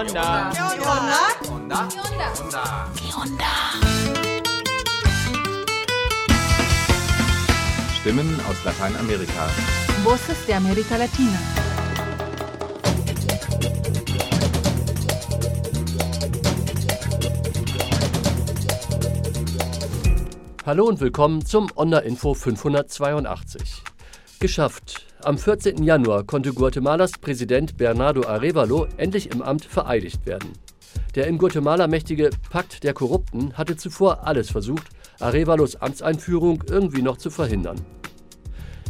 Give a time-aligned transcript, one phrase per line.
[0.00, 0.50] onda?
[0.52, 1.18] ¿Qué onda?
[1.50, 1.88] onda?
[2.96, 3.52] ¿Qué onda?
[8.00, 9.46] Stimmen aus Lateinamerika.
[10.02, 11.38] Voces de América Latina.
[20.64, 23.82] Hallo und willkommen zum Onda Info 582.
[24.38, 24.89] Geschafft.
[25.22, 25.82] Am 14.
[25.82, 30.52] Januar konnte Guatemalas Präsident Bernardo Arevalo endlich im Amt vereidigt werden.
[31.14, 34.88] Der in Guatemala mächtige Pakt der Korrupten hatte zuvor alles versucht,
[35.18, 37.78] Arevalos Amtseinführung irgendwie noch zu verhindern.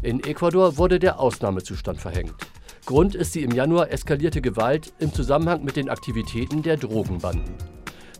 [0.02, 2.34] In Ecuador wurde der Ausnahmezustand verhängt.
[2.86, 7.54] Grund ist die im Januar eskalierte Gewalt im Zusammenhang mit den Aktivitäten der Drogenbanden.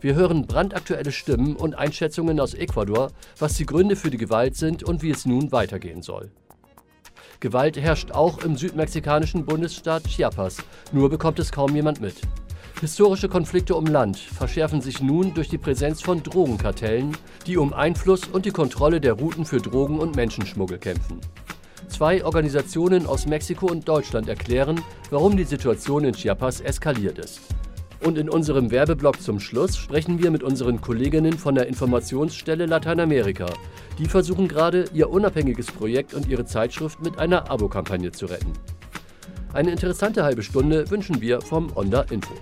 [0.01, 4.83] Wir hören brandaktuelle Stimmen und Einschätzungen aus Ecuador, was die Gründe für die Gewalt sind
[4.83, 6.29] und wie es nun weitergehen soll.
[7.41, 10.57] Gewalt herrscht auch im südmexikanischen Bundesstaat Chiapas,
[10.91, 12.21] nur bekommt es kaum jemand mit.
[12.79, 17.17] Historische Konflikte um Land verschärfen sich nun durch die Präsenz von Drogenkartellen,
[17.47, 21.19] die um Einfluss und die Kontrolle der Routen für Drogen- und Menschenschmuggel kämpfen.
[21.87, 27.41] Zwei Organisationen aus Mexiko und Deutschland erklären, warum die Situation in Chiapas eskaliert ist.
[28.03, 33.45] Und in unserem Werbeblock zum Schluss sprechen wir mit unseren Kolleginnen von der Informationsstelle Lateinamerika.
[33.99, 38.53] Die versuchen gerade, ihr unabhängiges Projekt und ihre Zeitschrift mit einer Abo-Kampagne zu retten.
[39.53, 42.33] Eine interessante halbe Stunde wünschen wir vom Onda Info.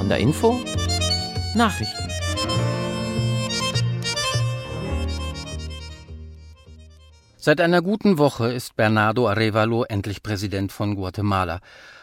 [0.00, 0.58] Onda Info
[1.54, 2.11] Nachrichten.
[7.44, 11.58] Seit einer guten Woche ist Bernardo Arevalo endlich Präsident von Guatemala.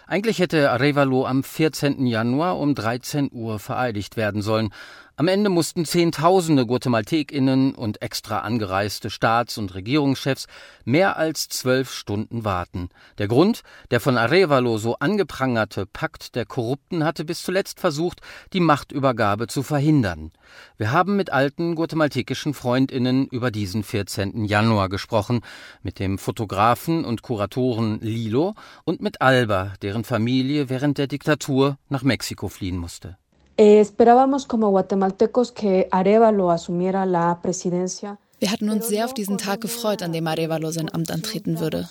[0.10, 2.08] Eigentlich hätte Arevalo am 14.
[2.08, 4.74] Januar um 13 Uhr vereidigt werden sollen.
[5.20, 10.48] Am Ende mussten Zehntausende GuatemaltekerInnen und extra angereiste Staats- und Regierungschefs
[10.86, 12.88] mehr als zwölf Stunden warten.
[13.18, 13.64] Der Grund?
[13.92, 18.22] Der von Arevalo so angeprangerte Pakt der Korrupten hatte bis zuletzt versucht,
[18.54, 20.32] die Machtübergabe zu verhindern.
[20.78, 24.46] Wir haben mit alten guatemaltekischen FreundInnen über diesen 14.
[24.46, 25.42] Januar gesprochen,
[25.84, 28.56] mit dem Fotografen und Kuratoren Lilo
[28.86, 33.18] und mit Alba, deren Familie während der Diktatur nach Mexiko fliehen musste.
[33.58, 38.18] Eh, esperábamos como guatemaltecos que Arevalo asumiera la presidencia.
[38.40, 41.90] Wir hatten uns sehr auf diesen Tag gefreut, an dem Arevalo sein Amt antreten würde.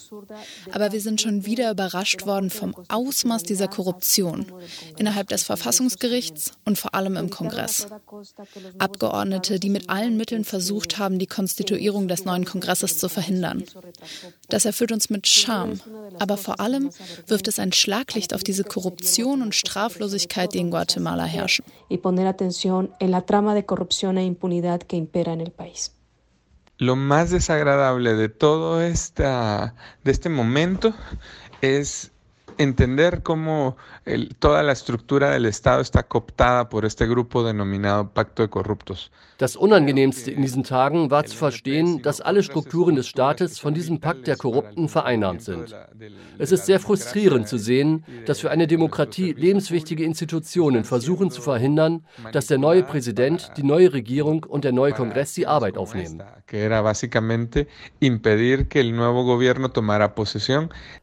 [0.73, 4.47] Aber wir sind schon wieder überrascht worden vom Ausmaß dieser Korruption
[4.97, 7.87] innerhalb des Verfassungsgerichts und vor allem im Kongress.
[8.79, 13.65] Abgeordnete, die mit allen Mitteln versucht haben, die Konstituierung des neuen Kongresses zu verhindern.
[14.49, 15.81] Das erfüllt uns mit Scham.
[16.19, 16.91] Aber vor allem
[17.27, 21.65] wirft es ein Schlaglicht auf diese Korruption und Straflosigkeit, die in Guatemala herrschen.
[21.91, 25.93] Y poner atención en la trama de corrupción e impunidad que impera en el país.
[26.79, 29.75] Lo más desagradable de todo esta,
[30.05, 30.95] de este momento
[31.61, 32.13] es
[32.57, 33.77] entender cómo
[34.39, 39.11] toda la estructura del Estado está cooptada por este grupo denominado Pacto de Corruptos.
[39.39, 44.01] Das Unangenehmste in diesen Tagen war zu verstehen, dass alle Strukturen des Staates von diesem
[44.01, 45.77] Pakt der Korrupten vereinnahmt sind.
[46.39, 52.05] Es ist sehr frustrierend zu sehen, dass für eine Demokratie lebenswichtige Institutionen versuchen zu verhindern,
[52.33, 56.21] dass der neue Präsident, die neue Regierung und der neue Kongress die Arbeit aufnehmen.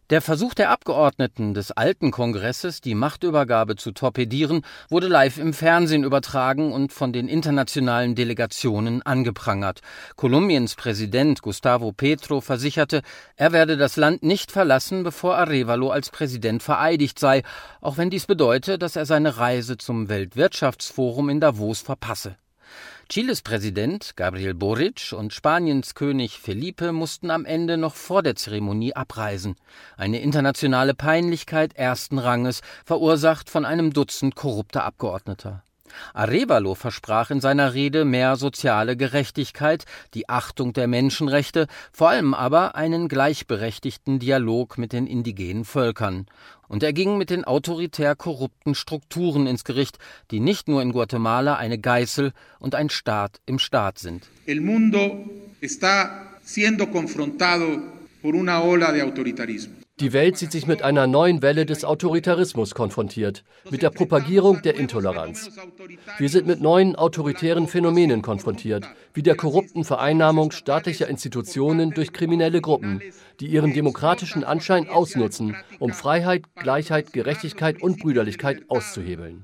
[0.09, 6.03] Der Versuch der Abgeordneten des alten Kongresses, die Machtübergabe zu torpedieren, wurde live im Fernsehen
[6.03, 9.81] übertragen und von den internationalen Delegationen angeprangert.
[10.15, 13.03] Kolumbiens Präsident Gustavo Petro versicherte,
[13.35, 17.43] er werde das Land nicht verlassen, bevor Arevalo als Präsident vereidigt sei,
[17.81, 22.35] auch wenn dies bedeute, dass er seine Reise zum Weltwirtschaftsforum in Davos verpasse.
[23.09, 28.95] Chiles Präsident Gabriel Boric und Spaniens König Felipe mussten am Ende noch vor der Zeremonie
[28.95, 29.55] abreisen.
[29.97, 35.64] Eine internationale Peinlichkeit ersten Ranges, verursacht von einem Dutzend korrupter Abgeordneter.
[36.13, 42.75] Arevalo versprach in seiner Rede mehr soziale Gerechtigkeit, die Achtung der Menschenrechte, vor allem aber
[42.75, 46.25] einen gleichberechtigten Dialog mit den indigenen Völkern.
[46.67, 49.99] Und er ging mit den autoritär korrupten Strukturen ins Gericht,
[50.31, 54.23] die nicht nur in Guatemala eine Geißel und ein Staat im Staat sind.
[54.45, 55.25] El mundo
[55.61, 57.67] está siendo confrontado
[58.21, 59.84] por una ola de autoritarismo.
[60.01, 64.75] Die Welt sieht sich mit einer neuen Welle des Autoritarismus konfrontiert, mit der Propagierung der
[64.75, 65.49] Intoleranz.
[66.17, 72.59] Wir sind mit neuen autoritären Phänomenen konfrontiert, wie der korrupten Vereinnahmung staatlicher Institutionen durch kriminelle
[72.59, 73.01] Gruppen,
[73.39, 79.43] die ihren demokratischen Anschein ausnutzen, um Freiheit, Gleichheit, Gerechtigkeit und Brüderlichkeit auszuhebeln.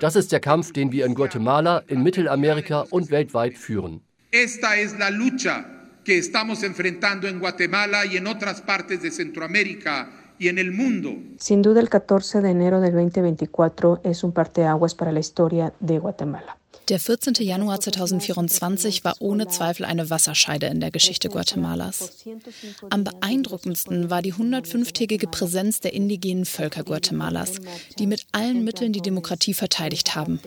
[0.00, 4.00] Das ist der Kampf, den wir in Guatemala, in Mittelamerika und weltweit führen.
[4.32, 5.75] Esta es la lucha
[6.06, 10.08] que estamos enfrentando en Guatemala y en otras partes de Centroamérica
[10.38, 11.16] y en el mundo.
[11.36, 15.98] Sin duda, el 14 de enero del 2024 es un parteaguas para la historia de
[15.98, 16.58] Guatemala.
[16.88, 17.34] Der 14.
[17.40, 22.12] Januar 2024 war ohne Zweifel eine Wasserscheide in der Geschichte Guatemalas.
[22.90, 27.54] Am beeindruckendsten war die 105-tägige Präsenz der indigenen Völker Guatemalas,
[27.98, 30.38] die mit allen Mitteln die Demokratie verteidigt haben.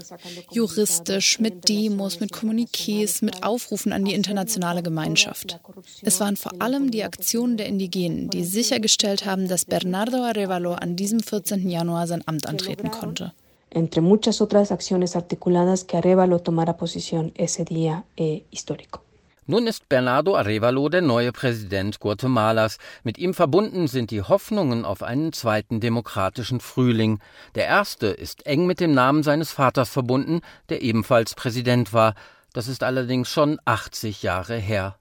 [0.49, 5.59] Juristisch, mit Demos, mit Kommuniqués, mit Aufrufen an die internationale Gemeinschaft.
[6.03, 10.95] Es waren vor allem die Aktionen der Indigenen, die sichergestellt haben, dass Bernardo Arevalo an
[10.95, 11.69] diesem 14.
[11.69, 13.33] Januar sein Amt antreten konnte.
[13.71, 19.03] Entre muchas otras acciones articuladas que Arevalo tomara posición ese día eh, histórico.
[19.49, 22.77] Nun ist Bernardo Arevalo der neue Präsident Guatemalas.
[23.03, 27.17] Mit ihm verbunden sind die Hoffnungen auf einen zweiten demokratischen Frühling.
[27.55, 32.13] Der erste ist eng mit dem Namen seines Vaters verbunden, der ebenfalls Präsident war.
[32.53, 34.99] Das ist allerdings schon 80 Jahre her.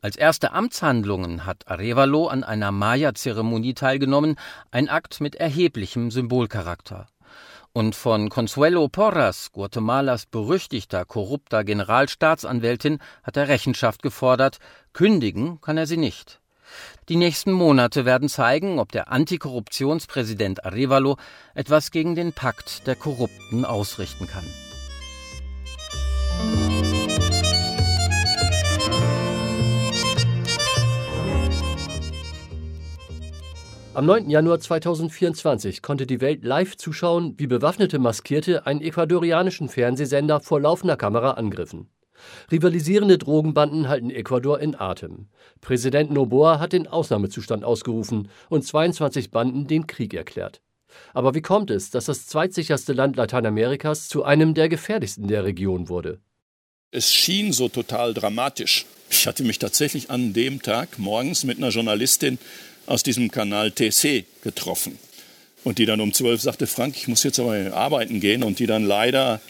[0.00, 4.34] Als erste Amtshandlungen hat Arevalo an einer Maya-Zeremonie teilgenommen,
[4.72, 7.06] ein Akt mit erheblichem Symbolcharakter.
[7.76, 14.58] Und von Consuelo Porras, Guatemalas berüchtigter korrupter Generalstaatsanwältin, hat er Rechenschaft gefordert.
[14.92, 16.40] Kündigen kann er sie nicht.
[17.08, 21.16] Die nächsten Monate werden zeigen, ob der Antikorruptionspräsident Arevalo
[21.56, 24.44] etwas gegen den Pakt der Korrupten ausrichten kann.
[33.94, 34.28] Am 9.
[34.28, 40.96] Januar 2024 konnte die Welt live zuschauen, wie bewaffnete Maskierte einen ecuadorianischen Fernsehsender vor laufender
[40.96, 41.88] Kamera angriffen.
[42.50, 45.28] Rivalisierende Drogenbanden halten Ecuador in Atem.
[45.60, 50.60] Präsident Noboa hat den Ausnahmezustand ausgerufen und 22 Banden den Krieg erklärt.
[51.12, 55.88] Aber wie kommt es, dass das zweitsicherste Land Lateinamerikas zu einem der gefährlichsten der Region
[55.88, 56.18] wurde?
[56.90, 58.86] Es schien so total dramatisch.
[59.08, 62.38] Ich hatte mich tatsächlich an dem Tag morgens mit einer Journalistin
[62.86, 64.98] aus diesem Kanal TC getroffen.
[65.64, 68.42] Und die dann um zwölf sagte, Frank, ich muss jetzt aber arbeiten gehen.
[68.42, 69.40] Und die dann leider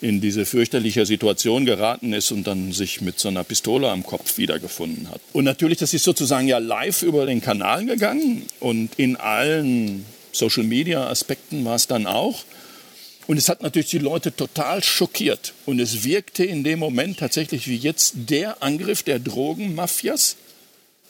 [0.00, 4.36] in diese fürchterliche Situation geraten ist und dann sich mit so einer Pistole am Kopf
[4.36, 5.20] wiedergefunden hat.
[5.32, 11.64] Und natürlich, das ist sozusagen ja live über den Kanal gegangen und in allen Social-Media-Aspekten
[11.64, 12.42] war es dann auch.
[13.28, 15.54] Und es hat natürlich die Leute total schockiert.
[15.64, 20.36] Und es wirkte in dem Moment tatsächlich wie jetzt der Angriff der Drogenmafias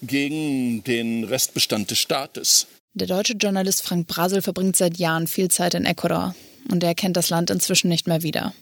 [0.02, 2.66] gegen den Restbestand des Staates.
[2.94, 6.34] Der deutsche Journalist Frank Brasel verbringt seit Jahren viel Zeit in Ecuador
[6.70, 8.52] und er kennt das Land inzwischen nicht mehr wieder.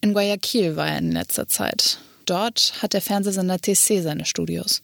[0.00, 1.98] In Guayaquil war er in letzter Zeit.
[2.26, 4.82] Dort hat der Fernsehsender TC seine Studios.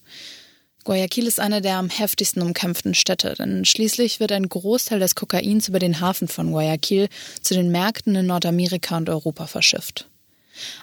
[0.84, 5.68] Guayaquil ist eine der am heftigsten umkämpften Städte, denn schließlich wird ein Großteil des Kokains
[5.68, 7.08] über den Hafen von Guayaquil
[7.42, 10.09] zu den Märkten in Nordamerika und Europa verschifft.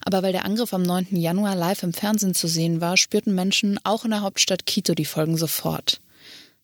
[0.04, 1.08] Aber weil der Angriff am 9.
[1.12, 5.06] Januar live im Fernsehen zu sehen war, spürten Menschen auch in der Hauptstadt Quito die
[5.06, 6.02] Folgen sofort.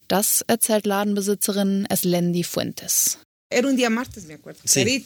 [0.08, 3.18] Das erzählt Ladenbesitzerin Eslendi Fuentes.
[3.50, 4.60] Era un día martes, me acuerdo.
[4.64, 5.04] Sí.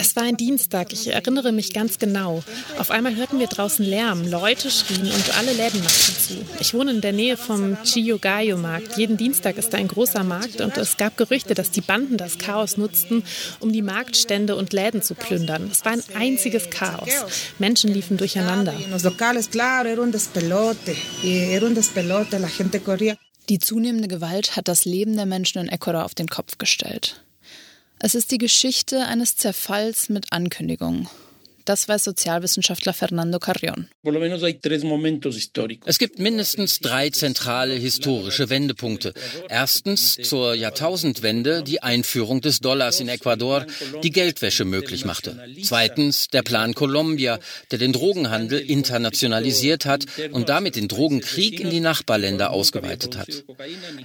[0.00, 2.44] Es war ein Dienstag, ich erinnere mich ganz genau.
[2.78, 6.34] Auf einmal hörten wir draußen Lärm, Leute schrien und alle Läden machten zu.
[6.60, 8.96] Ich wohne in der Nähe vom Chillogallo-Markt.
[8.96, 12.38] Jeden Dienstag ist da ein großer Markt und es gab Gerüchte, dass die Banden das
[12.38, 13.24] Chaos nutzten,
[13.58, 15.68] um die Marktstände und Läden zu plündern.
[15.72, 17.08] Es war ein einziges Chaos.
[17.58, 18.74] Menschen liefen durcheinander.
[23.48, 27.24] Die zunehmende Gewalt hat das Leben der Menschen in Ecuador auf den Kopf gestellt.
[28.00, 31.08] Es ist die Geschichte eines Zerfalls mit Ankündigungen.
[31.68, 33.88] Das weiß Sozialwissenschaftler Fernando Carrion.
[35.84, 39.12] Es gibt mindestens drei zentrale historische Wendepunkte.
[39.50, 43.66] Erstens zur Jahrtausendwende die Einführung des Dollars in Ecuador,
[44.02, 45.38] die Geldwäsche möglich machte.
[45.62, 47.38] Zweitens der Plan Colombia,
[47.70, 53.44] der den Drogenhandel internationalisiert hat und damit den Drogenkrieg in die Nachbarländer ausgeweitet hat.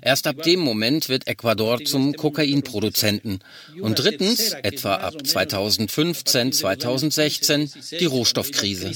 [0.02, 3.40] Erst ab dem Moment wird Ecuador zum Kokainproduzenten.
[3.80, 8.92] Und drittens, etwa ab 2015, 2016, 2015 die Rohstoffkrise.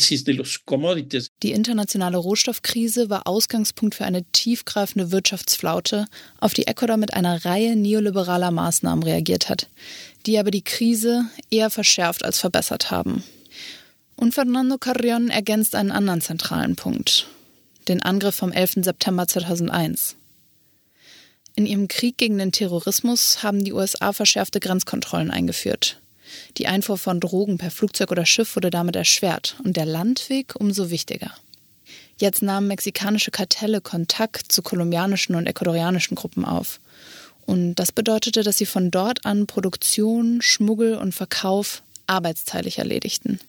[1.43, 6.05] Die internationale Rohstoffkrise war Ausgangspunkt für eine tiefgreifende Wirtschaftsflaute,
[6.39, 9.67] auf die Ecuador mit einer Reihe neoliberaler Maßnahmen reagiert hat,
[10.25, 13.23] die aber die Krise eher verschärft als verbessert haben.
[14.15, 17.27] Und Fernando Carrion ergänzt einen anderen zentralen Punkt,
[17.87, 18.77] den Angriff vom 11.
[18.81, 20.15] September 2001.
[21.55, 25.99] In ihrem Krieg gegen den Terrorismus haben die USA verschärfte Grenzkontrollen eingeführt.
[26.57, 30.89] Die Einfuhr von Drogen per Flugzeug oder Schiff wurde damit erschwert und der Landweg umso
[30.89, 31.31] wichtiger.
[32.19, 36.79] Jetzt nahmen mexikanische Kartelle Kontakt zu kolumbianischen und ecuadorianischen Gruppen auf.
[37.45, 43.39] Und das bedeutete, dass sie von dort an Produktion, Schmuggel und Verkauf arbeitsteilig erledigten.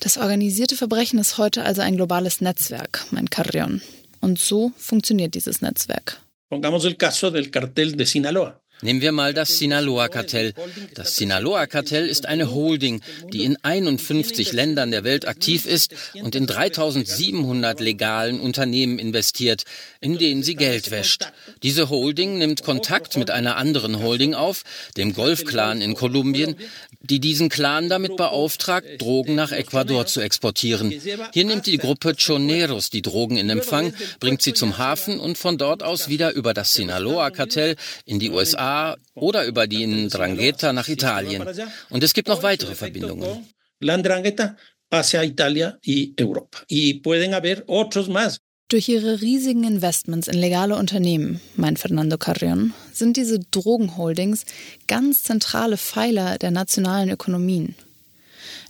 [0.00, 3.80] Das organisierte Verbrechen ist heute also ein globales Netzwerk, meint Carrion.
[4.20, 6.20] Und so funktioniert dieses Netzwerk.
[6.48, 8.60] Pongamos el caso del cartel de Sinaloa.
[8.82, 10.54] Nehmen wir mal das Sinaloa-Kartell.
[10.94, 16.46] Das Sinaloa-Kartell ist eine Holding, die in 51 Ländern der Welt aktiv ist und in
[16.46, 19.64] 3700 legalen Unternehmen investiert,
[20.00, 21.30] in denen sie Geld wäscht.
[21.62, 24.62] Diese Holding nimmt Kontakt mit einer anderen Holding auf,
[24.96, 26.56] dem Golf-Clan in Kolumbien,
[27.02, 30.94] die diesen Clan damit beauftragt, Drogen nach Ecuador zu exportieren.
[31.32, 35.58] Hier nimmt die Gruppe Choneros die Drogen in Empfang, bringt sie zum Hafen und von
[35.58, 38.69] dort aus wieder über das Sinaloa-Kartell in die USA
[39.14, 41.42] oder über die Ndrangheta nach Italien.
[41.90, 43.46] Und es gibt noch weitere Verbindungen.
[43.80, 44.56] La Ndrangheta
[44.90, 46.58] hacia Italia y Europa.
[46.68, 48.40] Y pueden haber otros más.
[48.68, 54.44] Durch ihre riesigen Investments in legale Unternehmen, meint Fernando Carrion, sind diese Drogenholdings
[54.86, 57.74] ganz zentrale Pfeiler der nationalen Ökonomien.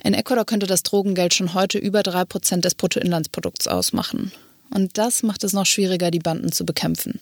[0.02, 4.33] In Ecuador könnte das Drogengeld schon heute über drei Prozent des Bruttoinlandsprodukts ausmachen.
[4.71, 7.21] Und das macht es noch schwieriger, die Banden zu bekämpfen.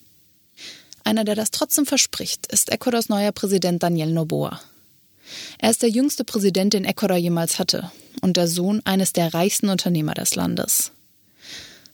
[1.08, 4.60] Einer, der das trotzdem verspricht, ist Ecuadors neuer Präsident Daniel Noboa.
[5.58, 9.70] Er ist der jüngste Präsident, den Ecuador jemals hatte und der Sohn eines der reichsten
[9.70, 10.92] Unternehmer des Landes.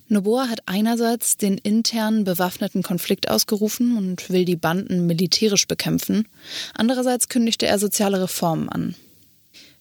[0.09, 6.27] Noboa hat einerseits den internen bewaffneten Konflikt ausgerufen und will die Banden militärisch bekämpfen,
[6.75, 8.97] andererseits kündigte er soziale Reformen an.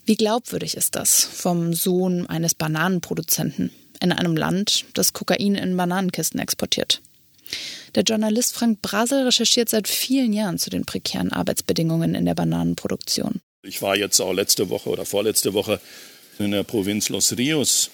[0.05, 6.39] Wie glaubwürdig ist das vom Sohn eines Bananenproduzenten in einem Land, das Kokain in Bananenkisten
[6.39, 7.01] exportiert?
[7.95, 13.41] Der Journalist Frank Brasel recherchiert seit vielen Jahren zu den prekären Arbeitsbedingungen in der Bananenproduktion.
[13.61, 15.79] Ich war jetzt auch letzte Woche oder vorletzte Woche
[16.39, 17.91] in der Provinz Los Rios,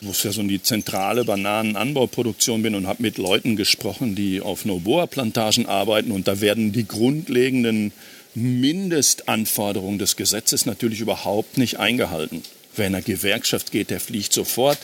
[0.00, 4.64] wo ich ja so die zentrale Bananenanbauproduktion bin und habe mit Leuten gesprochen, die auf
[4.64, 6.10] Noboa-Plantagen arbeiten.
[6.10, 7.92] Und da werden die grundlegenden
[8.34, 12.42] Mindestanforderungen des Gesetzes natürlich überhaupt nicht eingehalten.
[12.74, 14.78] Wer in eine Gewerkschaft geht, der fliegt sofort.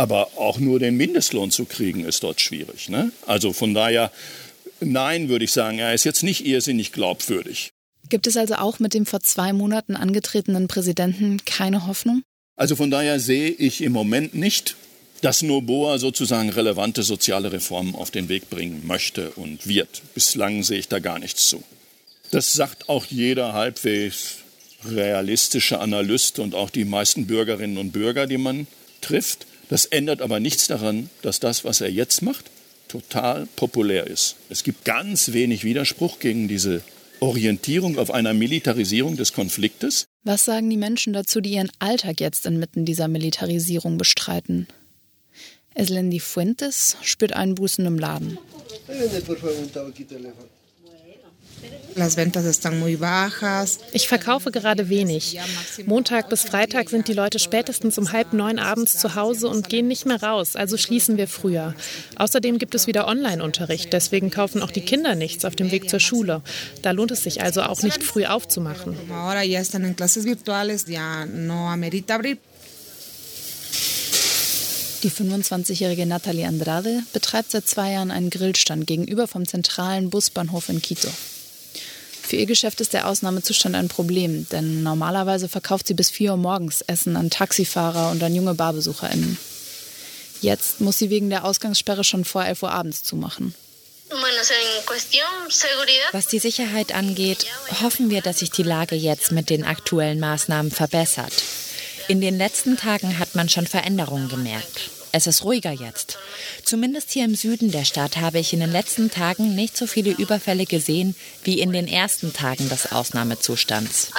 [0.00, 2.88] Aber auch nur den Mindestlohn zu kriegen, ist dort schwierig.
[2.88, 3.12] Ne?
[3.26, 4.10] Also von daher,
[4.80, 7.68] nein, würde ich sagen, er ist jetzt nicht irrsinnig glaubwürdig.
[8.08, 12.22] Gibt es also auch mit dem vor zwei Monaten angetretenen Präsidenten keine Hoffnung?
[12.56, 14.74] Also von daher sehe ich im Moment nicht,
[15.20, 20.00] dass Noboa sozusagen relevante soziale Reformen auf den Weg bringen möchte und wird.
[20.14, 21.62] Bislang sehe ich da gar nichts zu.
[22.30, 24.36] Das sagt auch jeder halbwegs
[24.82, 28.66] realistische Analyst und auch die meisten Bürgerinnen und Bürger, die man
[29.02, 29.46] trifft.
[29.70, 32.50] Das ändert aber nichts daran, dass das, was er jetzt macht,
[32.88, 34.34] total populär ist.
[34.48, 36.82] Es gibt ganz wenig Widerspruch gegen diese
[37.20, 40.06] Orientierung auf einer Militarisierung des Konfliktes.
[40.24, 44.66] Was sagen die Menschen dazu, die ihren Alltag jetzt inmitten dieser Militarisierung bestreiten?
[45.76, 48.38] Eslendi Fuentes spürt Einbußen im Laden.
[53.92, 55.38] Ich verkaufe gerade wenig.
[55.86, 59.88] Montag bis Freitag sind die Leute spätestens um halb neun abends zu Hause und gehen
[59.88, 61.74] nicht mehr raus, also schließen wir früher.
[62.16, 66.00] Außerdem gibt es wieder Online-Unterricht, deswegen kaufen auch die Kinder nichts auf dem Weg zur
[66.00, 66.42] Schule.
[66.82, 68.96] Da lohnt es sich also auch nicht früh aufzumachen.
[75.02, 80.82] Die 25-jährige Nathalie Andrade betreibt seit zwei Jahren einen Grillstand gegenüber vom zentralen Busbahnhof in
[80.82, 81.08] Quito.
[82.30, 86.36] Für ihr Geschäft ist der Ausnahmezustand ein Problem, denn normalerweise verkauft sie bis 4 Uhr
[86.36, 89.36] morgens Essen an Taxifahrer und an junge BarbesucherInnen.
[90.40, 93.52] Jetzt muss sie wegen der Ausgangssperre schon vor 11 Uhr abends zumachen.
[96.12, 97.46] Was die Sicherheit angeht,
[97.82, 101.32] hoffen wir, dass sich die Lage jetzt mit den aktuellen Maßnahmen verbessert.
[102.06, 104.90] In den letzten Tagen hat man schon Veränderungen gemerkt.
[105.12, 106.18] Es ist ruhiger jetzt.
[106.64, 110.12] Zumindest hier im Süden der Stadt habe ich in den letzten Tagen nicht so viele
[110.12, 114.10] Überfälle gesehen wie in den ersten Tagen des Ausnahmezustands.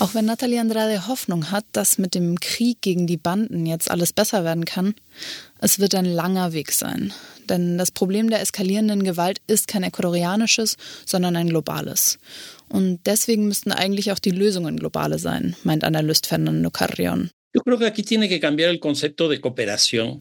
[0.00, 4.12] Auch wenn Nathalie Andrade Hoffnung hat, dass mit dem Krieg gegen die Banden jetzt alles
[4.12, 4.94] besser werden kann,
[5.60, 7.12] es wird ein langer Weg sein.
[7.48, 12.18] Denn das Problem der eskalierenden Gewalt ist kein ecuadorianisches, sondern ein globales.
[12.68, 17.30] Und deswegen müssten eigentlich auch die Lösungen globale sein, meint Analyst Fernando Carrion.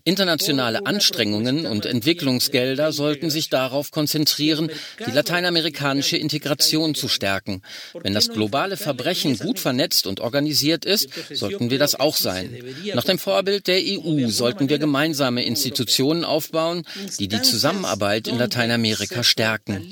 [0.05, 4.72] Internationale Anstrengungen und Entwicklungsgelder sollten sich darauf konzentrieren,
[5.05, 7.63] die lateinamerikanische Integration zu stärken.
[8.01, 12.63] Wenn das globale Verbrechen gut vernetzt und organisiert ist, sollten wir das auch sein.
[12.93, 16.84] Nach dem Vorbild der EU sollten wir gemeinsame Institutionen aufbauen,
[17.19, 19.91] die die Zusammenarbeit in Lateinamerika stärken.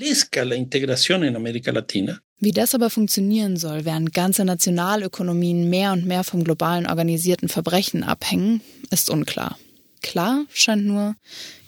[2.38, 8.04] Wie das aber funktionieren soll, während ganze Nationalökonomien mehr und mehr vom globalen organisierten Verbrechen
[8.04, 9.58] abhängen, ist unklar.
[10.02, 11.16] Klar scheint nur,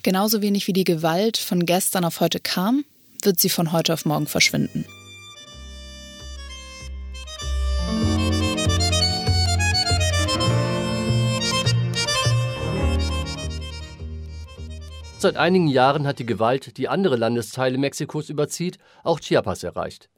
[0.03, 2.85] genauso wenig wie die Gewalt von gestern auf heute kam,
[3.23, 4.85] wird sie von heute auf morgen verschwinden.
[15.17, 20.09] Seit einigen Jahren hat die Gewalt, die andere Landesteile Mexikos überzieht, auch Chiapas erreicht.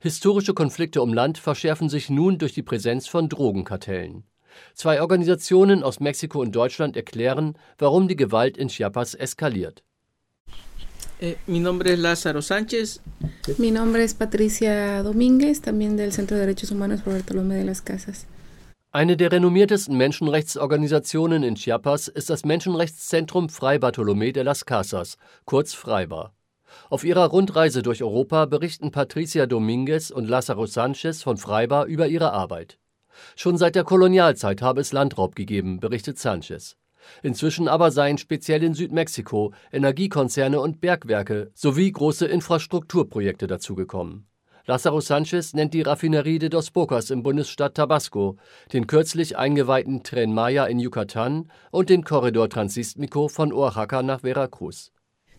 [0.00, 4.24] Historische Konflikte um Land verschärfen sich nun durch die Präsenz von Drogenkartellen.
[4.74, 9.82] Zwei Organisationen aus Mexiko und Deutschland erklären, warum die Gewalt in Chiapas eskaliert.
[11.18, 13.00] Eh, mi nombre es Lázaro Sánchez.
[13.56, 18.26] Mi nombre es Patricia Domínguez, también del Centro de Derechos Humanos Bartolomé de las Casas.
[18.92, 25.74] Eine der renommiertesten Menschenrechtsorganisationen in Chiapas ist das Menschenrechtszentrum Fray Bartolomé de las Casas, kurz
[25.74, 26.35] Freibar.
[26.90, 32.32] Auf ihrer Rundreise durch Europa berichten Patricia Dominguez und Lázaro Sánchez von Freibar über ihre
[32.32, 32.78] Arbeit.
[33.34, 36.76] Schon seit der Kolonialzeit habe es Landraub gegeben, berichtet Sánchez.
[37.22, 44.26] Inzwischen aber seien speziell in Südmexiko Energiekonzerne und Bergwerke sowie große Infrastrukturprojekte dazugekommen.
[44.66, 48.36] Lázaro Sánchez nennt die Raffinerie de Dos Bocas im Bundesstaat Tabasco,
[48.72, 54.90] den kürzlich eingeweihten Tren Maya in Yucatán und den Korridor Transístmico von Oaxaca nach Veracruz.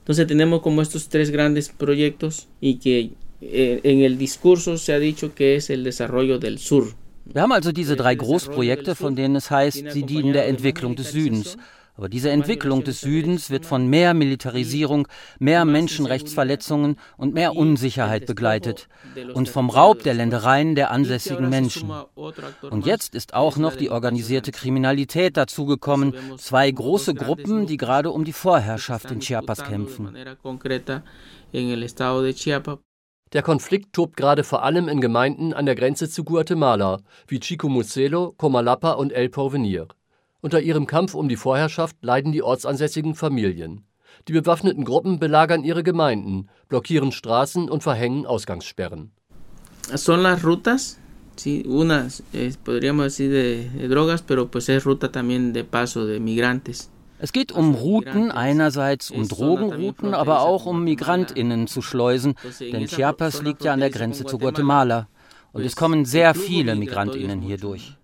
[0.07, 3.11] Entonces tenemos como estos tres grandes proyectos y que
[3.41, 6.93] eh, en el discurso se ha dicho que es el desarrollo del sur.
[7.25, 11.11] Wir haben also diese drei Großprojekte, von denen es heißt, sie dienen der Entwicklung des
[11.11, 11.57] Südens.
[11.97, 15.07] Aber diese Entwicklung des Südens wird von mehr Militarisierung,
[15.39, 18.87] mehr Menschenrechtsverletzungen und mehr Unsicherheit begleitet
[19.33, 21.91] und vom Raub der Ländereien der ansässigen Menschen.
[22.69, 28.25] Und jetzt ist auch noch die organisierte Kriminalität dazugekommen, zwei große Gruppen, die gerade um
[28.25, 30.15] die Vorherrschaft in Chiapas kämpfen.
[33.33, 38.33] Der Konflikt tobt gerade vor allem in Gemeinden an der Grenze zu Guatemala, wie Chicomucelo,
[38.37, 39.87] Comalapa und El Porvenir.
[40.41, 43.85] Unter ihrem Kampf um die Vorherrschaft leiden die ortsansässigen Familien.
[44.27, 49.11] Die bewaffneten Gruppen belagern ihre Gemeinden, blockieren Straßen und verhängen Ausgangssperren.
[49.95, 50.99] Son las rutas,
[51.37, 56.05] sí, una eh, podríamos decir de, de drogas, pero pues es ruta también de paso
[56.05, 56.89] de migrantes.
[57.19, 63.41] Es geht um Routen, einerseits um Drogenrouten, aber auch um Migrantinnen zu schleusen, denn Chiapas
[63.41, 65.07] liegt ja an der Grenze zu Guatemala.
[65.51, 67.96] Und es kommen sehr viele Migrantinnen hier durch.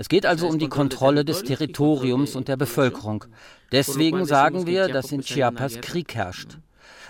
[0.00, 3.26] Es geht also um die Kontrolle des Territoriums und der Bevölkerung.
[3.70, 6.56] Deswegen sagen wir, dass in Chiapas Krieg herrscht.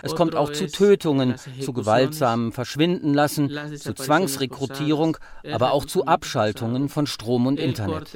[0.01, 5.15] Es kommt auch zu Tötungen, zu gewaltsamem Verschwindenlassen, zu Zwangsrekrutierung,
[5.49, 8.11] aber auch zu Abschaltungen von Strom und Internet.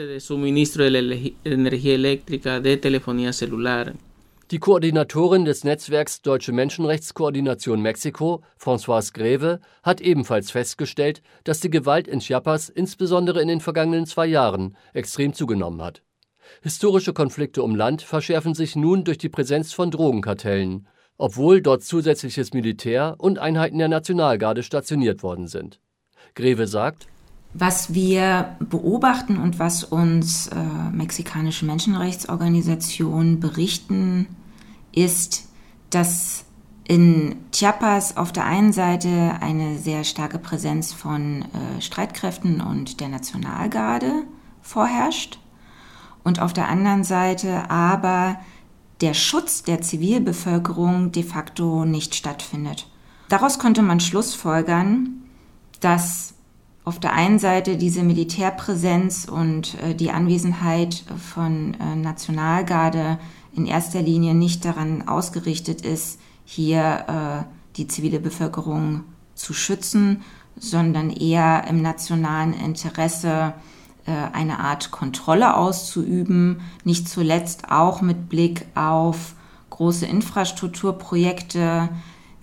[4.52, 12.08] Die Koordinatorin des Netzwerks Deutsche Menschenrechtskoordination Mexiko, Françoise Greve, hat ebenfalls festgestellt, dass die Gewalt
[12.08, 16.04] in Chiapas insbesondere in den vergangenen zwei Jahren extrem zugenommen hat.
[16.62, 22.54] Historische Konflikte um Land verschärfen sich nun durch die Präsenz von Drogenkartellen obwohl dort zusätzliches
[22.54, 25.80] Militär und Einheiten der Nationalgarde stationiert worden sind.
[26.34, 27.08] Greve sagt,
[27.58, 30.56] was wir beobachten und was uns äh,
[30.92, 34.28] mexikanische Menschenrechtsorganisationen berichten,
[34.92, 35.48] ist,
[35.90, 36.44] dass
[36.84, 43.08] in Chiapas auf der einen Seite eine sehr starke Präsenz von äh, Streitkräften und der
[43.08, 44.24] Nationalgarde
[44.62, 45.40] vorherrscht
[46.24, 48.38] und auf der anderen Seite aber
[49.00, 52.88] der Schutz der Zivilbevölkerung de facto nicht stattfindet.
[53.30, 55.24] Daraus konnte man schlussfolgern,
[55.80, 56.35] dass
[56.86, 63.18] auf der einen Seite diese Militärpräsenz und äh, die Anwesenheit von äh, Nationalgarde
[63.56, 70.22] in erster Linie nicht daran ausgerichtet ist, hier äh, die zivile Bevölkerung zu schützen,
[70.58, 73.54] sondern eher im nationalen Interesse
[74.06, 79.34] äh, eine Art Kontrolle auszuüben, nicht zuletzt auch mit Blick auf
[79.72, 81.90] große Infrastrukturprojekte.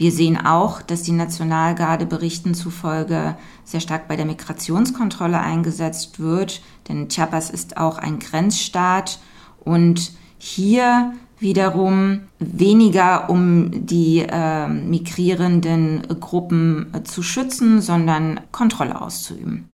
[0.03, 6.61] Wir sehen auch, dass die Nationalgarde Berichten zufolge sehr stark bei der Migrationskontrolle eingesetzt wird,
[6.89, 9.21] denn Chiapas ist auch ein Grenzstaat
[9.61, 19.69] und hier wiederum weniger um die äh, migrierenden Gruppen äh, zu schützen, sondern Kontrolle auszuüben.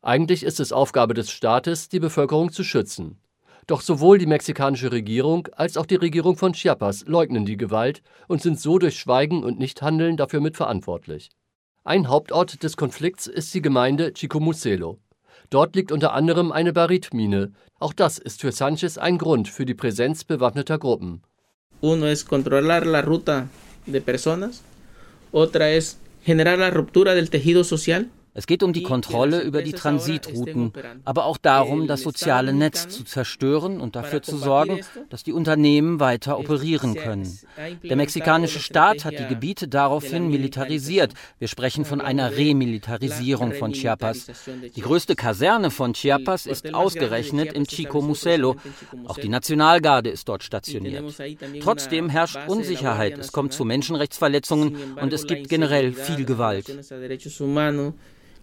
[0.00, 3.18] Eigentlich ist es Aufgabe des Staates, die Bevölkerung zu schützen.
[3.66, 8.40] Doch sowohl die mexikanische Regierung als auch die Regierung von Chiapas leugnen die Gewalt und
[8.40, 11.30] sind so durch Schweigen und Nichthandeln dafür mitverantwortlich.
[11.82, 14.98] Ein Hauptort des Konflikts ist die Gemeinde Chicomucelo.
[15.50, 17.52] Dort liegt unter anderem eine Baritmine.
[17.80, 21.22] Auch das ist für Sanchez ein Grund für die Präsenz bewaffneter Gruppen.
[21.80, 23.48] Uno es controlar la ruta
[23.84, 24.62] de personas,
[25.32, 29.72] otra es generar la ruptura del tejido social Es geht um die Kontrolle über die
[29.72, 30.70] Transitrouten,
[31.06, 36.00] aber auch darum, das soziale Netz zu zerstören und dafür zu sorgen, dass die Unternehmen
[36.00, 37.38] weiter operieren können.
[37.82, 41.14] Der mexikanische Staat hat die Gebiete daraufhin militarisiert.
[41.38, 44.26] Wir sprechen von einer Remilitarisierung von Chiapas.
[44.76, 48.56] Die größte Kaserne von Chiapas ist ausgerechnet im Chico Muselo.
[49.06, 51.04] Auch die Nationalgarde ist dort stationiert.
[51.62, 53.16] Trotzdem herrscht Unsicherheit.
[53.16, 56.66] Es kommt zu Menschenrechtsverletzungen und es gibt generell viel Gewalt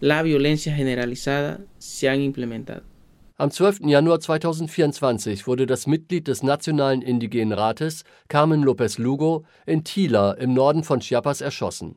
[0.00, 2.82] la violencia generalizada se han implementado.
[3.36, 3.88] Am 12.
[3.88, 10.54] Januar 2024 wurde das Mitglied des Nationalen Indigenen Rates, Carmen López Lugo, in Tila im
[10.54, 11.96] Norden von Chiapas erschossen.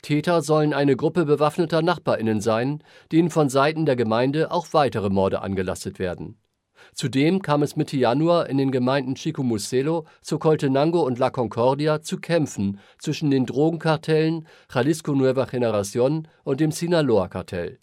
[0.00, 5.42] Täter sollen eine Gruppe bewaffneter NachbarInnen sein, denen von Seiten der Gemeinde auch weitere Morde
[5.42, 6.39] angelastet werden.
[6.94, 12.80] Zudem kam es Mitte Januar in den Gemeinden Chicomucelo, Socoltenango und La Concordia zu Kämpfen
[12.98, 17.78] zwischen den Drogenkartellen Jalisco Nueva Generación und dem Sinaloa-Kartell.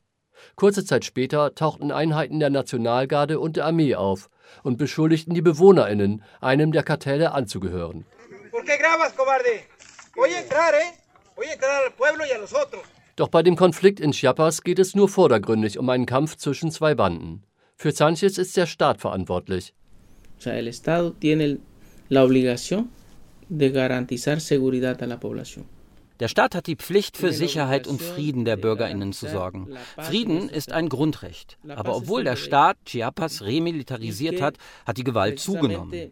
[0.55, 4.29] Kurze Zeit später tauchten Einheiten der Nationalgarde und der Armee auf
[4.63, 8.05] und beschuldigten die BewohnerInnen, einem der Kartelle anzugehören.
[13.15, 16.93] Doch bei dem Konflikt in Chiapas geht es nur vordergründig um einen Kampf zwischen zwei
[16.93, 17.43] Banden.
[17.79, 19.71] Für Sanchez ist der Staat verantwortlich.
[20.43, 21.59] El Estado tiene
[22.09, 22.89] la obligación
[23.49, 25.65] de garantizar seguridad a la población.
[26.19, 29.67] Der Staat hat die Pflicht, für Sicherheit und Frieden der Bürgerinnen zu sorgen.
[29.99, 31.59] Frieden ist ein Grundrecht.
[31.67, 36.11] Aber obwohl der Staat Chiapas remilitarisiert hat, hat die Gewalt zugenommen.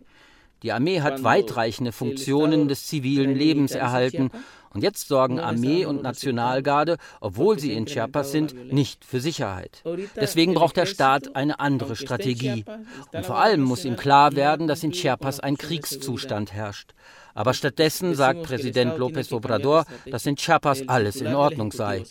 [0.61, 4.29] Die Armee hat weitreichende Funktionen des zivilen Lebens erhalten
[4.75, 9.81] und jetzt sorgen Armee und Nationalgarde, obwohl sie in Chiapas sind, nicht für Sicherheit.
[10.17, 12.65] Deswegen braucht der Staat eine andere Strategie.
[13.13, 16.91] Und vor allem muss ihm klar werden, dass in Chiapas ein Kriegszustand herrscht.
[17.33, 22.03] Aber stattdessen sagt Präsident López Obrador, dass in Chiapas alles in Ordnung sei.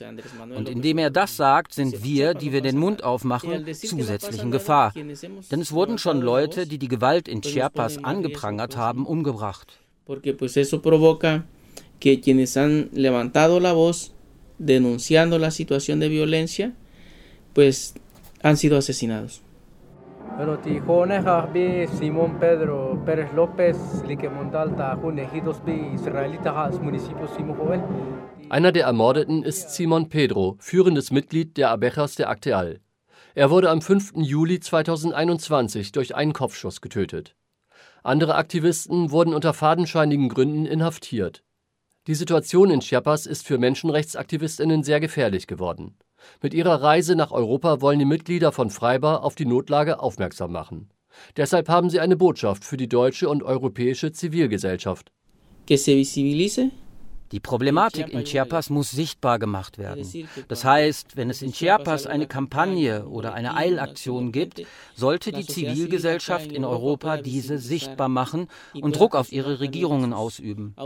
[0.54, 4.92] Und indem er das sagt, sind wir, die wir den Mund aufmachen, zusätzlich in Gefahr.
[4.94, 9.78] Denn es wurden schon Leute, die die Gewalt in Chiapas angeprangert haben, umgebracht
[12.04, 14.12] que quienes han levantado la voz
[14.58, 16.74] denunciando la situación de violencia,
[17.54, 17.94] pues
[18.42, 19.40] han sido asesinados.
[21.98, 23.78] Simón Pedro Pérez López,
[28.50, 32.80] Einer der Ermordeten ist Simon Pedro, führendes Mitglied der Abejas der Akteal.
[33.34, 34.12] Er wurde am 5.
[34.16, 37.34] Juli 2021 durch einen Kopfschuss getötet.
[38.02, 41.42] Andere Aktivisten wurden unter fadenscheinigen Gründen inhaftiert.
[42.06, 45.96] Die Situation in Chiapas ist für Menschenrechtsaktivistinnen sehr gefährlich geworden.
[46.42, 50.90] Mit ihrer Reise nach Europa wollen die Mitglieder von Freibar auf die Notlage aufmerksam machen.
[51.38, 55.12] Deshalb haben sie eine Botschaft für die deutsche und europäische Zivilgesellschaft.
[55.66, 56.70] Que se visibilice
[57.34, 60.08] die Problematik in Chiapas muss sichtbar gemacht werden.
[60.46, 64.62] Das heißt, wenn es in Chiapas eine Kampagne oder eine Eilaktion gibt,
[64.94, 68.46] sollte die Zivilgesellschaft in Europa diese sichtbar machen
[68.80, 70.76] und Druck auf ihre Regierungen ausüben.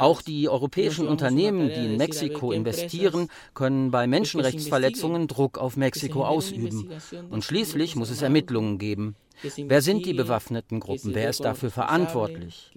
[0.00, 6.90] Auch die europäischen Unternehmen, die in Mexiko investieren, können bei Menschenrechtsverletzungen Druck auf Mexiko ausüben.
[7.30, 9.14] Und schließlich muss es Ermittlungen geben.
[9.42, 11.14] Wer sind die bewaffneten Gruppen?
[11.14, 12.70] Wer ist dafür verantwortlich?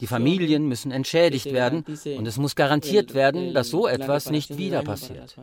[0.00, 1.84] Die Familien müssen entschädigt werden
[2.16, 5.36] und es muss garantiert werden, dass so etwas nicht wieder passiert.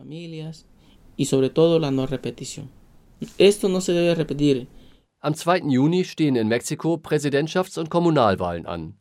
[5.20, 5.58] Am 2.
[5.66, 8.94] Juni stehen in Mexiko Präsidentschafts- und Kommunalwahlen an.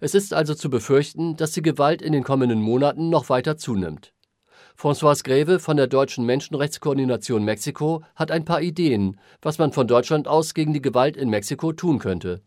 [0.00, 4.13] Es ist also zu befürchten, dass die Gewalt in den kommenden Monaten noch weiter zunimmt.
[4.76, 10.28] François Greve von der Deutschen Menschenrechtskoordination Mexiko hat ein paar Ideen, was man von Deutschland
[10.28, 12.42] aus gegen die Gewalt in Mexiko tun könnte.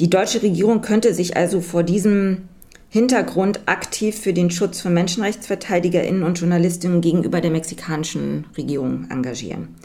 [0.00, 2.48] Die deutsche Regierung könnte sich also vor diesem
[2.90, 9.76] Hintergrund aktiv für den Schutz von Menschenrechtsverteidigerinnen und Journalistinnen gegenüber der mexikanischen Regierung engagieren.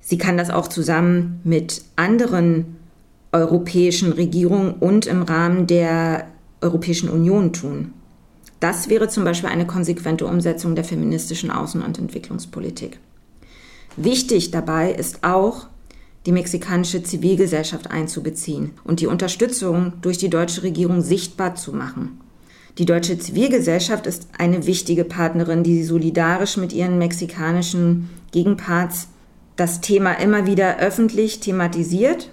[0.00, 2.76] Sie kann das auch zusammen mit anderen
[3.32, 6.26] europäischen Regierungen und im Rahmen der
[6.60, 7.94] Europäischen Union tun.
[8.62, 13.00] Das wäre zum Beispiel eine konsequente Umsetzung der feministischen Außen- und Entwicklungspolitik.
[13.96, 15.66] Wichtig dabei ist auch,
[16.26, 22.20] die mexikanische Zivilgesellschaft einzubeziehen und die Unterstützung durch die deutsche Regierung sichtbar zu machen.
[22.78, 29.08] Die deutsche Zivilgesellschaft ist eine wichtige Partnerin, die solidarisch mit ihren mexikanischen Gegenparts
[29.56, 32.30] das Thema immer wieder öffentlich thematisiert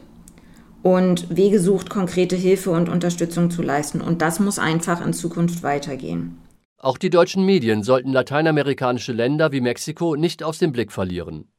[0.84, 4.02] und Wege sucht, konkrete Hilfe und Unterstützung zu leisten.
[4.02, 6.38] Und das muss einfach in Zukunft weitergehen.
[6.78, 11.52] Auch die deutschen Medien sollten lateinamerikanische Länder wie Mexiko nicht aus dem Blick verlieren.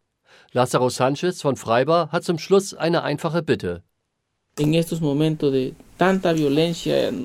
[0.52, 3.83] Lazaro Sanchez von Freibar hat zum Schluss eine einfache Bitte.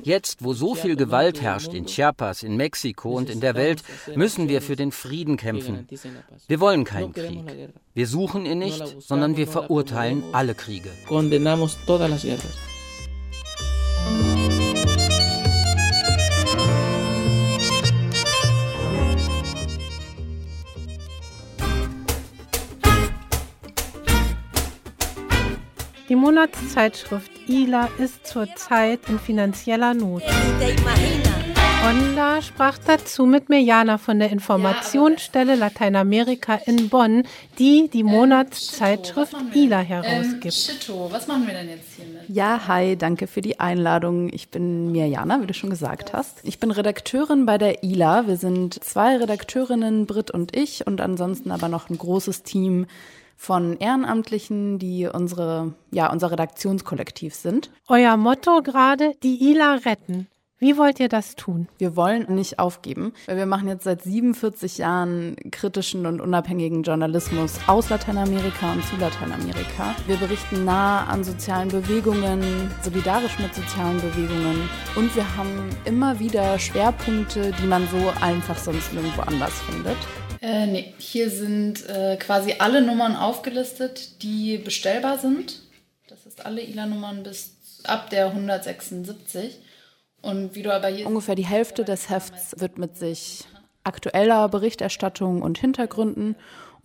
[0.04, 3.82] Jetzt, wo so viel Gewalt herrscht in Chiapas, in Mexiko und in der Welt,
[4.14, 5.86] müssen wir für den Frieden kämpfen.
[6.46, 7.44] Wir wollen keinen Krieg.
[7.94, 10.90] Wir suchen ihn nicht, sondern wir verurteilen alle Kriege.
[26.26, 30.24] Monatszeitschrift ILA ist zurzeit in finanzieller Not.
[31.88, 37.22] Onda sprach dazu mit Mirjana von der Informationsstelle Lateinamerika in Bonn,
[37.60, 40.52] die die Monatszeitschrift ILA herausgibt.
[40.52, 42.22] Shito, was machen wir denn jetzt hiermit?
[42.26, 44.28] Ja, hi, danke für die Einladung.
[44.32, 46.40] Ich bin Mirjana, wie du schon gesagt hast.
[46.42, 48.26] Ich bin Redakteurin bei der ILA.
[48.26, 52.86] Wir sind zwei Redakteurinnen, Britt und ich, und ansonsten aber noch ein großes Team
[53.36, 57.70] von Ehrenamtlichen, die unsere, ja, unser Redaktionskollektiv sind.
[57.88, 60.26] Euer Motto gerade, die ILA retten.
[60.58, 61.68] Wie wollt ihr das tun?
[61.76, 67.58] Wir wollen nicht aufgeben, weil wir machen jetzt seit 47 Jahren kritischen und unabhängigen Journalismus
[67.66, 69.94] aus Lateinamerika und zu Lateinamerika.
[70.06, 76.58] Wir berichten nah an sozialen Bewegungen, solidarisch mit sozialen Bewegungen und wir haben immer wieder
[76.58, 79.98] Schwerpunkte, die man so einfach sonst nirgendwo anders findet.
[80.40, 85.62] Äh, nee, hier sind äh, quasi alle Nummern aufgelistet, die bestellbar sind.
[86.08, 89.58] Das ist alle ILA-Nummern bis ab der 176.
[90.22, 93.44] Und wie du aber hier Ungefähr die Hälfte des Hefts widmet sich
[93.84, 96.34] aktueller Berichterstattung und Hintergründen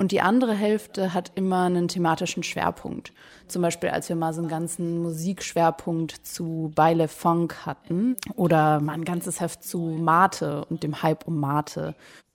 [0.02, 3.14] und die andere Hälfte hat immer einen thematischen Schwerpunkt.
[3.48, 8.94] Zum Beispiel, als wir mal so einen ganzen Musikschwerpunkt zu Baile Funk hatten oder mal
[8.94, 11.94] ein ganzes Heft zu Mate und dem Hype um Mate.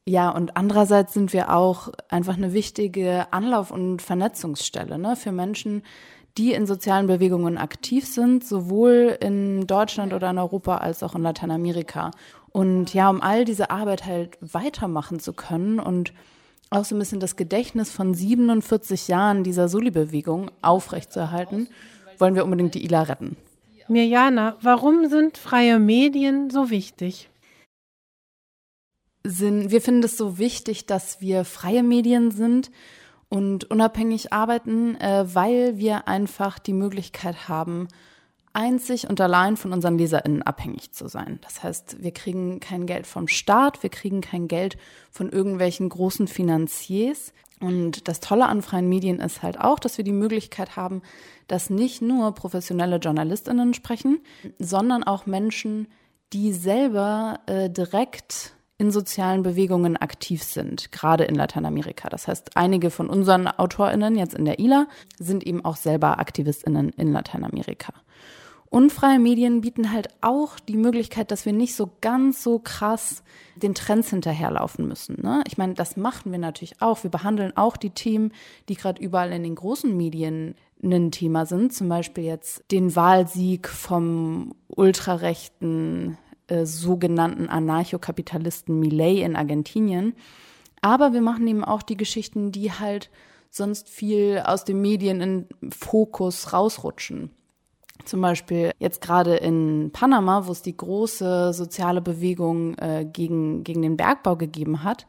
[0.09, 5.83] Ja, und andererseits sind wir auch einfach eine wichtige Anlauf- und Vernetzungsstelle ne, für Menschen,
[6.39, 11.23] die in sozialen Bewegungen aktiv sind, sowohl in Deutschland oder in Europa als auch in
[11.23, 12.13] Lateinamerika.
[12.53, 16.13] Und ja, um all diese Arbeit halt weitermachen zu können und
[16.71, 21.69] auch so ein bisschen das Gedächtnis von 47 Jahren dieser Soli-Bewegung aufrechtzuerhalten,
[22.19, 23.37] wollen wir unbedingt die ILA retten.
[23.89, 27.29] Mirjana, warum sind freie Medien so wichtig?
[29.29, 32.71] Sind, wir finden es so wichtig, dass wir freie Medien sind
[33.29, 37.89] und unabhängig arbeiten, äh, weil wir einfach die Möglichkeit haben,
[38.53, 41.39] einzig und allein von unseren LeserInnen abhängig zu sein.
[41.43, 44.79] Das heißt, wir kriegen kein Geld vom Staat, wir kriegen kein Geld
[45.11, 47.35] von irgendwelchen großen Finanziers.
[47.61, 51.03] Und das Tolle an freien Medien ist halt auch, dass wir die Möglichkeit haben,
[51.49, 54.21] dass nicht nur professionelle JournalistInnen sprechen,
[54.59, 55.89] sondern auch Menschen,
[56.33, 62.09] die selber äh, direkt in sozialen Bewegungen aktiv sind, gerade in Lateinamerika.
[62.09, 64.87] Das heißt, einige von unseren AutorInnen jetzt in der ILA
[65.19, 67.95] sind eben auch selber AktivistInnen in Lateinamerika.
[68.69, 73.23] Unfreie Medien bieten halt auch die Möglichkeit, dass wir nicht so ganz so krass
[73.55, 75.23] den Trends hinterherlaufen müssen.
[75.23, 75.43] Ne?
[75.47, 77.03] Ich meine, das machen wir natürlich auch.
[77.03, 78.33] Wir behandeln auch die Themen,
[78.69, 81.73] die gerade überall in den großen Medien ein Thema sind.
[81.73, 90.15] Zum Beispiel jetzt den Wahlsieg vom ultrarechten äh, sogenannten Anarchokapitalisten Millet in Argentinien.
[90.81, 93.11] Aber wir machen eben auch die Geschichten, die halt
[93.51, 97.31] sonst viel aus den Medien in Fokus rausrutschen.
[98.05, 103.83] Zum Beispiel jetzt gerade in Panama, wo es die große soziale Bewegung äh, gegen, gegen
[103.83, 105.07] den Bergbau gegeben hat.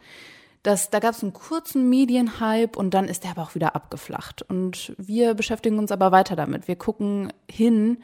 [0.63, 4.41] Das, da gab es einen kurzen Medienhype und dann ist der aber auch wieder abgeflacht.
[4.41, 6.67] Und wir beschäftigen uns aber weiter damit.
[6.67, 7.99] Wir gucken hin,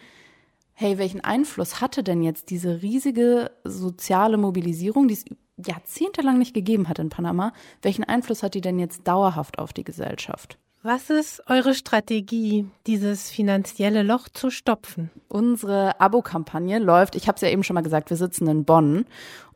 [0.74, 5.26] hey, welchen Einfluss hatte denn jetzt diese riesige soziale Mobilisierung, die es
[5.58, 9.84] jahrzehntelang nicht gegeben hat in Panama, welchen Einfluss hat die denn jetzt dauerhaft auf die
[9.84, 10.58] Gesellschaft?
[10.86, 15.12] Was ist eure Strategie, dieses finanzielle Loch zu stopfen?
[15.30, 19.06] Unsere Abo-Kampagne läuft, ich habe es ja eben schon mal gesagt, wir sitzen in Bonn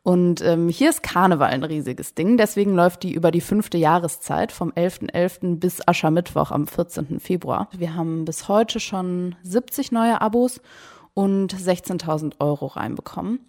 [0.02, 2.38] und ähm, hier ist Karneval ein riesiges Ding.
[2.38, 5.12] Deswegen läuft die über die fünfte Jahreszeit vom 11.11.
[5.12, 5.56] .11.
[5.56, 7.20] bis Aschermittwoch am 14.
[7.20, 7.68] Februar.
[7.76, 10.62] Wir haben bis heute schon 70 neue Abos
[11.14, 13.40] und 16.000 Euro reinbekommen.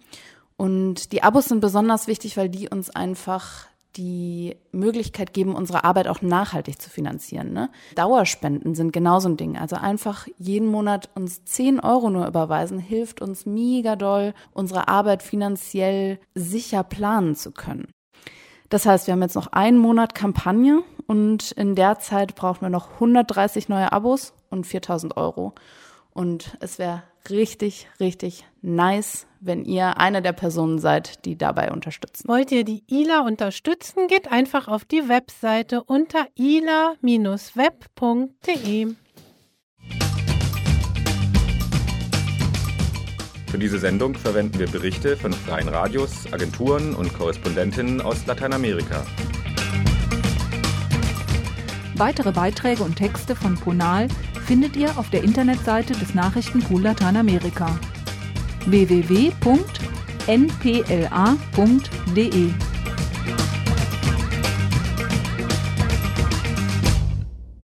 [0.56, 6.06] Und die Abos sind besonders wichtig, weil die uns einfach die Möglichkeit geben, unsere Arbeit
[6.06, 7.52] auch nachhaltig zu finanzieren.
[7.52, 7.70] Ne?
[7.96, 9.56] Dauerspenden sind genauso ein Ding.
[9.56, 15.22] Also einfach jeden Monat uns 10 Euro nur überweisen, hilft uns mega doll, unsere Arbeit
[15.22, 17.88] finanziell sicher planen zu können.
[18.68, 22.70] Das heißt, wir haben jetzt noch einen Monat Kampagne und in der Zeit brauchen wir
[22.70, 25.54] noch 130 neue Abos und 4000 Euro.
[26.12, 32.28] Und es wäre richtig, richtig nice, wenn ihr eine der Personen seid, die dabei unterstützen.
[32.28, 34.06] Wollt ihr die ILA unterstützen?
[34.08, 36.96] Geht einfach auf die Webseite unter ila-web.de.
[43.50, 49.04] Für diese Sendung verwenden wir Berichte von freien Radios, Agenturen und Korrespondentinnen aus Lateinamerika.
[52.00, 54.08] Weitere Beiträge und Texte von Ponal
[54.46, 57.78] findet ihr auf der Internetseite des Nachrichtenpool Lateinamerika
[58.64, 59.30] www.npla.de